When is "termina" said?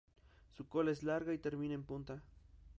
1.37-1.75